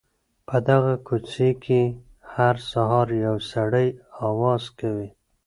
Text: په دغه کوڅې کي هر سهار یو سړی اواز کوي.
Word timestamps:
په 0.47 0.57
دغه 0.69 0.93
کوڅې 1.07 1.49
کي 1.63 1.81
هر 2.33 2.55
سهار 2.71 3.07
یو 3.25 3.35
سړی 3.51 3.87
اواز 4.27 4.63
کوي. 4.79 5.09